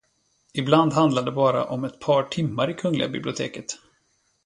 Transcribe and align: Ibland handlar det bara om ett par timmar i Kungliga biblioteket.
Ibland 0.53 0.93
handlar 0.93 1.23
det 1.23 1.31
bara 1.31 1.65
om 1.65 1.83
ett 1.83 1.99
par 1.99 2.23
timmar 2.23 2.69
i 2.69 2.73
Kungliga 2.73 3.09
biblioteket. 3.09 3.77